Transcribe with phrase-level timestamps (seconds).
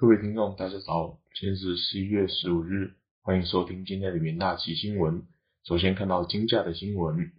[0.00, 5.24] 各位听众，大家早，今天是十一月十五日，欢迎收听今天的元大旗新闻。
[5.62, 7.32] 首先看到金价的新闻，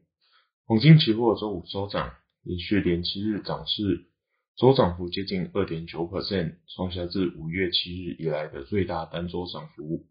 [0.67, 2.13] 黄金期货周五收涨，
[2.43, 4.05] 连续连七日涨势，
[4.55, 10.05] 周涨幅接近二点九 percent，创下自五月七日以来的最大单周涨幅。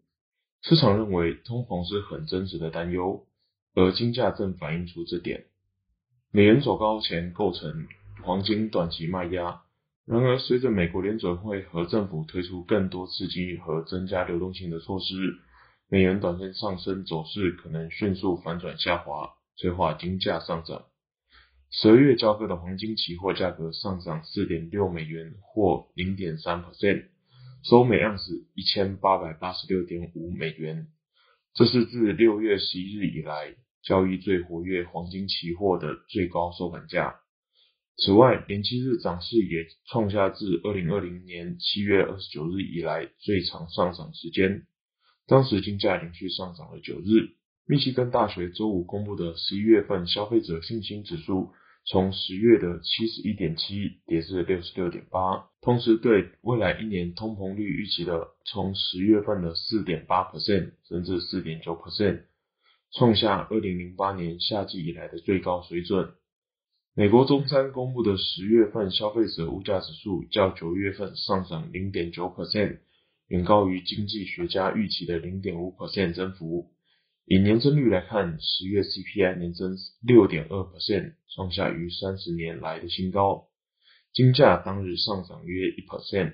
[0.61, 3.27] 市场认为通膨是很真实的担忧，
[3.75, 5.45] 而金价正反映出这点。
[6.33, 7.87] 美元走高前构成
[8.25, 9.61] 黄金短期卖压。
[10.05, 15.13] 然而，随着美国联准会和政府推出更多刺激和增加流动性的措施，
[15.89, 20.85] 美元短线上升走势可能迅速反转下滑，催化金价上涨。
[21.69, 27.05] 十二月交割的黄金期货价格上涨四点六美元，或零点三 percent，
[27.63, 30.87] 收每盎司一千八百八十六点五美元，
[31.53, 37.20] 这是自六月十一日以来交易最活跃黄金期货的最高收盘价。
[38.03, 44.65] 此外，连七日涨势也创下自二零二零年七月二十九日以来最长上涨时间。
[45.27, 47.29] 当时金价连续上涨了九日。
[47.67, 51.51] 密西根大学周五公布的十一月份消费者信心指数，
[51.85, 62.23] 从十月的七十一点七跌至六十六点八，同时对未来一年通膨率预期的从十月份的四点八 percent 升至四点九 percent，
[62.93, 66.13] 创下二零零八年夏季以来的最高水准。
[66.93, 72.79] 美国中餐公布的十月份消费者物价指数较九月份上涨零点九 percent，
[73.27, 76.73] 远高于经济学家预期的零点五 percent 增幅。
[77.25, 83.47] 以年增率来看，十月 CPI 年增六点二 percent，创下逾三十年来的新高。
[84.11, 86.33] 金价当日上涨约一 percent。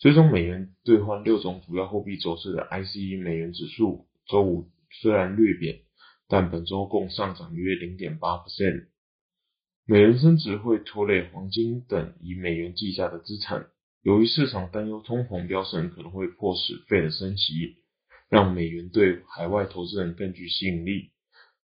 [0.00, 4.68] 追踪美元兑换六种主要货币走势的 ICE 美元指数，周五
[5.00, 5.82] 虽然略贬，
[6.26, 8.88] 但本周共上涨约零点八 percent。
[9.90, 13.66] 美元升值会拖累黄金等以美元计价的资产。
[14.02, 17.78] 由于市场担忧通膨飙升可能会迫使费的升息，
[18.28, 21.10] 让美元对海外投资人更具吸引力。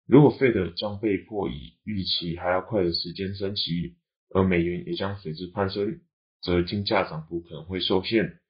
[0.09, 3.95] 如果费的将被迫以预期还要快的时间升息，
[4.35, 6.01] 而美元也将随之攀升，
[6.43, 8.41] 则金价涨幅可能会受限。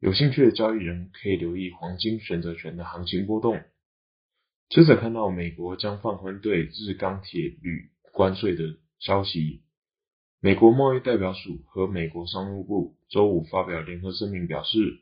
[0.00, 3.62] 有兴趣的交易人可以留意黄金选择权的行情波动。
[4.70, 8.78] 接着看到美国将放宽对日钢铁铝关税的。
[9.04, 9.62] 消息：
[10.38, 15.00] 美国贸易代表署和美国商务部周五发表联合声明，表示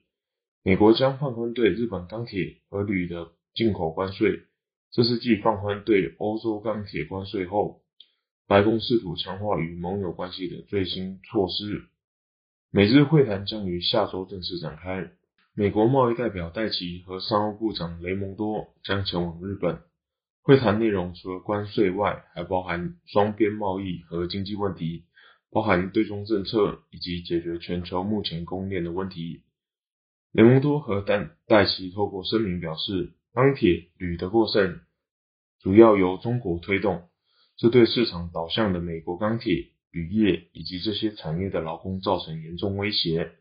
[0.62, 4.44] 美国将放宽对日本钢铁和铝的进口关税。
[4.90, 7.82] 这是继放宽对欧洲钢铁关税后，
[8.46, 11.84] 白宫试图强化与盟友关系的最新措施。
[12.70, 15.12] 美日会谈将于下周正式展开。
[15.52, 19.82] 美国贸易代表戴奇和商务部长雷蒙多将前往日本。
[20.42, 25.04] 会谈内容除了关税外，还包含双边贸易和经济问题，
[25.50, 29.42] 包含对中政策以及解决全球目前供应链的问题。
[30.32, 34.80] 雷蒙多和戴戴奇透过声明表示，钢铁、铝的过剩
[35.60, 37.08] 主要由中国推动，
[37.56, 43.32] 这对市场导向的美国钢铁、铝业以及这些产业的劳工造成严重威胁。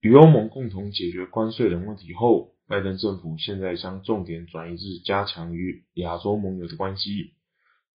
[0.00, 2.54] 与欧盟共同解决关税等问题后。
[2.70, 7.32] 拜登政府现在将重点转移至加强与亚洲盟友的关系。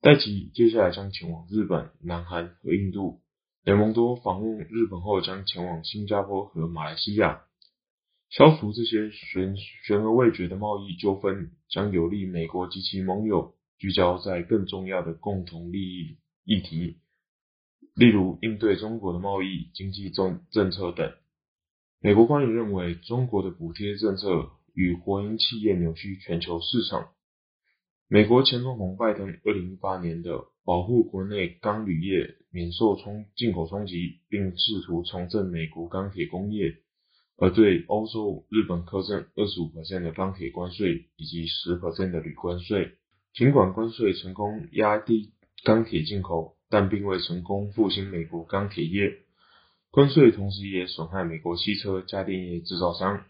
[0.01, 3.21] 戴奇接下来将前往日本、南韩和印度。
[3.63, 7.43] 雷蒙多访问日本后将前往新加坡和马来西亚。
[8.29, 16.97] 消除这些悬悬而未决的贸易纠纷，将有利美国及其盟友聚焦在更重要的共同利益议题，
[17.93, 21.13] 例如应对中国的贸易、经济政政策等。
[22.01, 24.51] 美国官员认为，中国的补贴政策。
[24.75, 27.07] 与国营企业扭曲全球市场。
[28.07, 36.75] 美国前总统拜登二零一八年的保护国内钢铝业免受冲进口冲击，并试图重振美国钢铁工业，
[37.37, 39.69] 而对欧洲、日本苛征二十五
[40.03, 41.77] 的钢铁关税以及十
[42.11, 42.91] 的铝关税。
[43.33, 45.33] 尽管关税成功压低
[45.63, 49.17] 钢铁进口，但并未成功复兴美国钢铁业。
[49.89, 53.25] 关税同时也损害美国汽车、家电业制造商。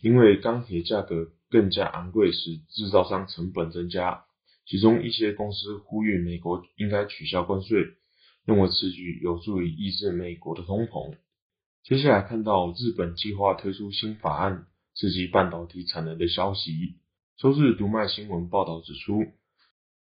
[0.00, 4.24] 因为钢铁价格更加昂贵，使制造商成本增加。
[4.64, 7.96] 其中一些公司呼吁美国应该取消关税，
[8.44, 11.16] 认为此举有助于抑制美国的通膨。
[11.82, 16.98] 接下来看到日本计划推出新法案刺激半导体产能的消息。
[17.38, 19.24] 周日读卖新闻报道指出，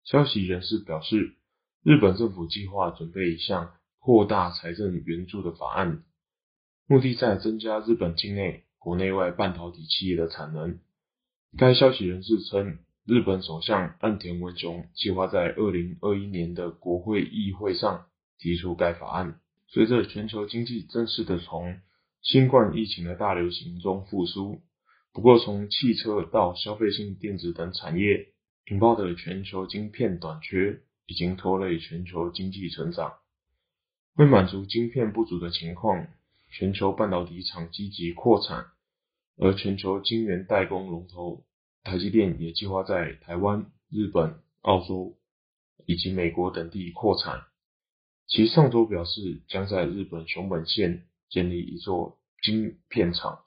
[0.04, 1.36] 消息人士表示，
[1.84, 6.02] 日本政府计划准备一项扩大财政援助的法案，
[6.86, 8.65] 目的在增加日本境内。
[8.86, 10.78] 国内外半导体企业的产能。
[11.58, 18.06] 该消息人士称，日本首相岸田文雄计划在二零二一年的国会议会上
[18.38, 19.40] 提出该法案。
[19.66, 21.80] 随着全球经济正式的从
[22.22, 24.60] 新冠疫情的大流行中复苏。
[25.12, 28.28] 不过，从汽车到消费性电子等产业
[28.70, 33.14] 引爆的全球晶片短缺，已经拖累全球经济成长。
[34.14, 36.06] 为满足晶片不足的情况，
[36.52, 38.66] 全球半导体厂积极扩产，
[39.38, 41.44] 而全球晶圆代工龙头
[41.82, 45.16] 台积电也计划在台湾、日本、澳洲
[45.84, 47.42] 以及美国等地扩产。
[48.26, 53.44] 其上周表示，将在日本熊本县建立一座晶片厂。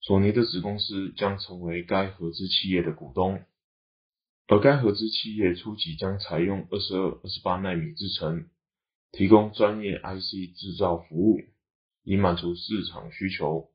[0.00, 3.44] 索尼的子公司将成为该合资企业的股东，
[4.46, 8.48] 而该合资企业初期将采用二十二、二十八纳米制程，
[9.12, 11.38] 提供专业 IC 制造服务，
[12.02, 13.68] 以满足市场需求。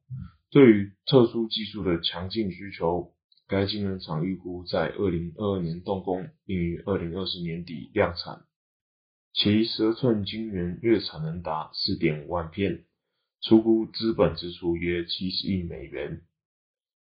[0.54, 3.16] 对于特殊技术的强劲需求，
[3.48, 8.44] 该晶圆厂预估在二零二二年动工，并于二零二四年底量产。
[9.34, 12.86] 其十寸晶圆月产能达四点五万片。
[13.42, 16.22] 初估资本支出约七十亿美元。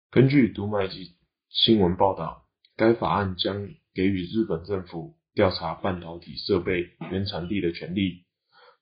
[0.10, 1.16] 根据读卖机
[1.50, 8.25] 新闻报道，该法案将给予日本政府调查半导体设备原产地的权利，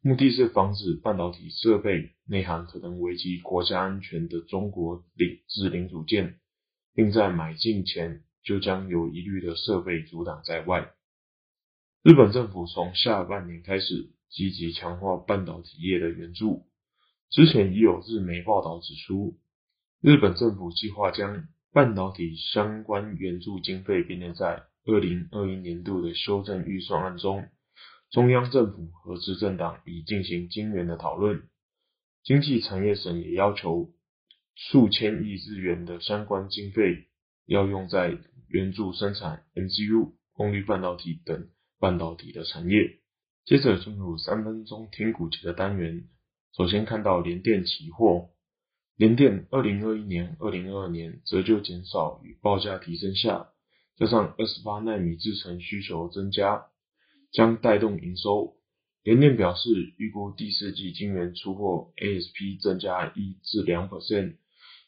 [0.05, 6.41] 目的是防止半导体设备内含可能危及国家安全的中国领制零组件，
[6.93, 10.91] 并在买进前就将有疑虑的设备阻挡在外。
[12.03, 16.65] 日本政府从下半年开始积极强化半导体业的援助。
[17.29, 19.39] 之前已有日媒报道指出，
[20.01, 27.47] 日本政府计划将半导体相关援助经费编列在二零二一年度的修正预算案中。
[28.13, 31.49] 中央政府和执政党已进行晶圆的讨论。
[32.21, 33.89] 经济产业省也要求
[34.53, 37.07] 数千亿日元的相关经费
[37.47, 38.15] 要用在
[38.47, 41.49] 援助生产 MCU、功率半导体等
[41.79, 42.99] 半导体的产业。
[43.45, 46.07] 接着进入三分钟听股节的单元。
[46.55, 48.29] 首先看到联电期货，
[48.95, 53.49] 联电二零二一年、二零二二年折旧减少与报价提升下，
[53.97, 56.67] 加上二十八纳米制程需求增加，
[57.33, 58.55] 将带动营收。
[59.03, 64.37] 联电表示，预估第四季晶圆出货 ASP 增加一至两 percent，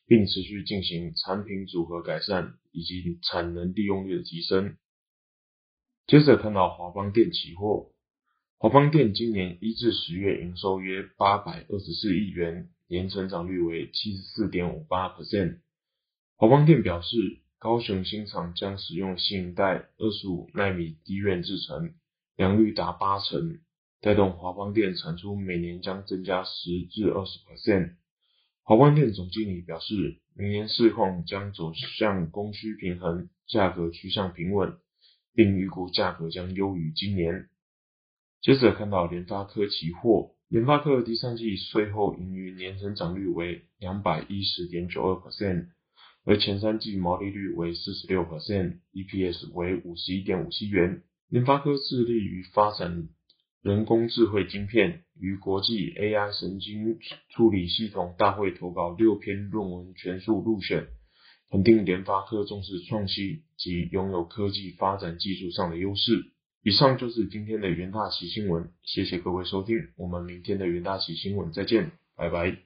[0.08, 4.78] 并持续进行产品组合改善以及产能利用率的提升。
[6.08, 7.92] 接着看到华邦电期货。
[8.58, 15.60] 华邦电今年一至十月营收约八百二十四亿元，年成长率为七十四点五八 percent。
[16.38, 17.18] 华邦电表示，
[17.60, 21.94] 高雄新厂将使用新一代二十五纳米低院制程，
[22.36, 23.60] 良率达八成，
[24.02, 27.96] 带动华邦电产出每年将增加十至二十 percent。
[28.64, 34.78] 华邦电总经理表示，明年市况将走向供需平衡，价格趋向平稳，
[35.34, 37.48] 并预估价格将优于今年。
[38.42, 45.68] 接着看到联发科期货，联发科第三季税后盈余年成长率为两百一十点九二 percent，
[46.26, 51.02] 而前三季毛利率为四十六 percent，EPS 为五十一点五七元。
[51.30, 53.10] 联发科致力于发展
[53.62, 57.00] 人工智慧晶片，与国际 AI 神经
[57.30, 60.88] 处理系统大会投稿六篇论文全数入选，
[61.50, 66.32] 肯定联发科重视创新及拥有科技发展技术上的优势。
[66.62, 72.65] 以上就是今天的元大旗新闻，谢谢各位收听，我们明天的元大旗新闻再见，拜拜。